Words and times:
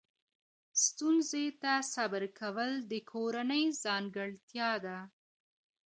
ستونزې 0.85 1.45
ته 1.61 1.73
صبر 1.93 2.23
کول 2.39 2.71
د 2.91 2.93
کورنۍ 3.11 3.63
ځانګړتیا 3.83 4.71
ده. 4.85 4.97